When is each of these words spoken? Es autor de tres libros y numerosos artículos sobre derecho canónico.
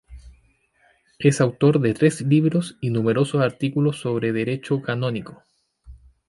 Es 1.19 1.41
autor 1.41 1.79
de 1.79 1.93
tres 1.93 2.21
libros 2.21 2.75
y 2.81 2.89
numerosos 2.89 3.39
artículos 3.43 3.99
sobre 3.99 4.33
derecho 4.33 4.81
canónico. 4.81 5.43